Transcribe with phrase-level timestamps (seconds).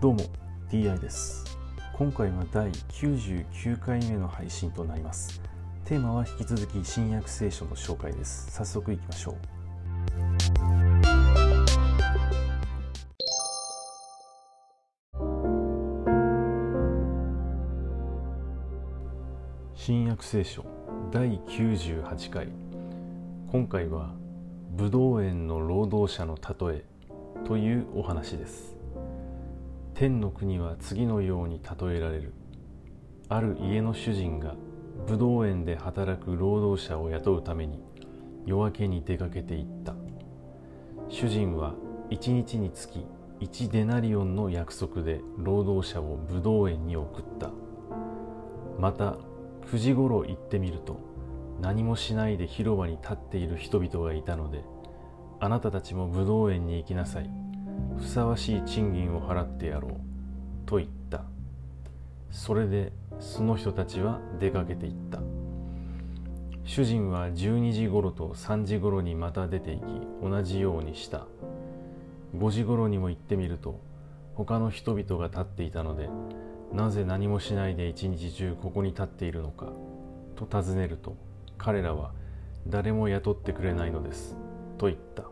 [0.00, 0.20] どうも
[0.70, 1.58] DI です。
[1.92, 5.42] 今回は第99回目の配信となります。
[5.84, 8.48] テーマは引き続き新約聖書の紹介です。
[8.52, 9.36] 早速いきましょう。
[19.74, 20.64] 新約聖書
[21.10, 22.46] 第98回。
[23.50, 24.14] 今回は
[24.76, 26.84] ブドウ園の労働者の例え
[27.44, 28.77] というお話です。
[29.98, 32.32] 天の国は次のように例えられる。
[33.28, 34.54] ある家の主人が
[35.08, 37.82] ブドウ園で働く労働者を雇うために
[38.46, 39.96] 夜明けに出かけていった。
[41.08, 41.74] 主人は
[42.10, 43.04] 一日につき
[43.40, 47.50] 1デナリオンの約束で労働者をブドウ園に送った。
[48.78, 49.16] また
[49.72, 51.00] 9時ごろ行ってみると
[51.60, 54.62] 何もしないで広場に立っている人々がいたので
[55.40, 57.47] あなたたちもブドウ園に行きなさい。
[57.98, 59.92] ふさわしい賃金を払ってやろう
[60.66, 61.22] と言った。
[62.30, 65.20] それでその人たちは出かけていった。
[66.64, 69.82] 主人は12時ごろと3時ごろにまた出て行き
[70.22, 71.26] 同じようにした。
[72.36, 73.80] 5時ごろにも行ってみると
[74.34, 76.10] 他の人々が立っていたので
[76.72, 79.72] なぜ何もしないで一日中ここに立っているのか
[80.36, 81.16] と尋ねると
[81.56, 82.12] 彼らは
[82.66, 84.36] 誰も雇ってくれないのです
[84.76, 85.24] と言った。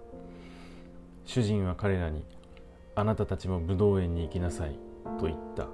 [1.27, 2.25] 主人は彼らに
[2.99, 4.79] あなたたちも武道園に行きなさい
[5.21, 5.69] と言った。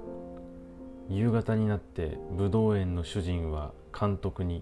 [1.07, 4.61] 夕方になって武道園の主人は監督に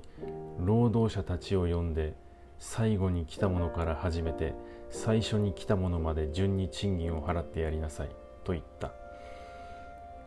[0.60, 2.14] 労働者たちを呼んで
[2.60, 4.54] 最後に来た者から始めて
[4.92, 8.10] 最初に来た者まで順に賃金を払ってやりなさい
[8.44, 8.94] と言った。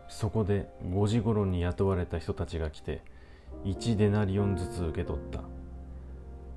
[0.09, 3.03] そこで5時頃に雇われた人たちが来て
[3.65, 5.39] 1デナリオンずつ受け取った。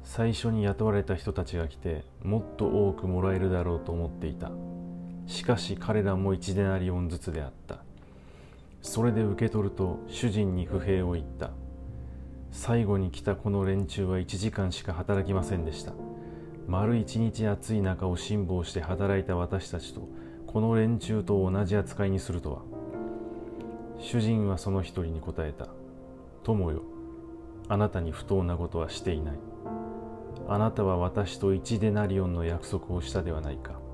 [0.02, 4.50] 最初に雇われた人たちが来てもっと多くもらえるだろうと思っていた。
[5.28, 7.80] しかし彼らも1デナリオンずつであった。
[8.82, 11.52] それで受け取ると主人に不平を言った。
[12.52, 15.92] 最後に来たこの連中は1時間しか働きませんでした。
[16.66, 20.08] 丸一日暑い中を辛抱して働いた私たちと
[20.48, 22.62] この連中と同じ扱いにするとは。
[24.00, 25.68] 主人はその一人に答えた。
[26.44, 26.84] 友よ
[27.68, 29.36] あなたに不当なことはしていない。
[30.48, 33.87] あなたは私と1デナリオンの約束をしたではないか。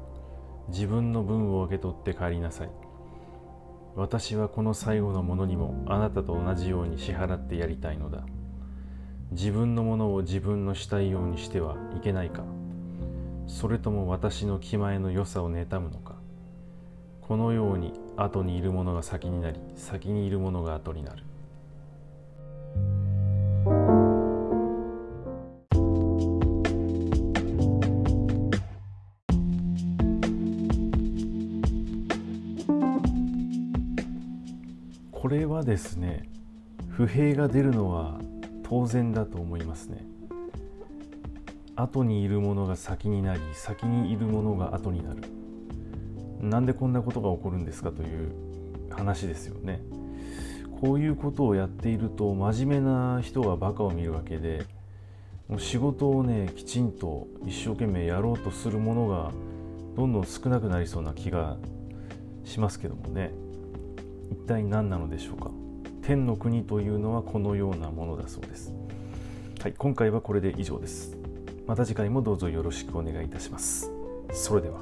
[0.70, 2.70] 自分の分を受け取って帰りなさい。
[3.96, 8.26] 私はこの最後のものにもあなたと同じように支払ってやりたいのだ。
[9.32, 12.44] 自分のものを自分のしたいようにしてはいけないか。
[13.48, 16.16] それとも私の気前の良さを妬むのか。
[17.22, 21.24] このように後にいるものが先になり先にいるものが後になる。
[35.24, 36.30] これはですね
[36.90, 38.20] 不平が出るのは
[38.62, 40.06] 当然だと思いますね。
[41.78, 45.22] 後にいるものが先になり先にいるものが後になる。
[46.42, 48.34] なんでこんなことが起こるんですかという
[48.92, 49.80] 話ですよね。
[50.82, 54.66] こういうことをやっていると真面目な人がバカを見るわけで
[55.48, 59.32] もう仕事をねきちんと一生懸命やろうとするものが
[59.96, 61.56] どんどん少なくなりそうな気が
[62.44, 63.43] しますけどもね。
[64.32, 65.52] 一体何なのでしょうか？
[66.02, 68.74] 天の国というのはこのようなものだそうです。
[69.62, 71.16] はい今回はこれで以上です。
[71.66, 73.90] また次回もどうぞよろしくお願いいたします。
[74.32, 74.82] それでは。